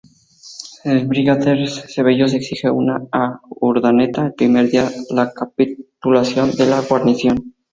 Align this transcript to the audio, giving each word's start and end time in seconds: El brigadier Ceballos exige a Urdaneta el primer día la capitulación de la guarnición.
El 0.83 1.07
brigadier 1.07 1.69
Ceballos 1.69 2.33
exige 2.33 2.69
a 2.69 3.37
Urdaneta 3.51 4.25
el 4.25 4.33
primer 4.33 4.67
día 4.71 4.89
la 5.11 5.31
capitulación 5.31 6.53
de 6.57 6.65
la 6.65 6.81
guarnición. 6.81 7.53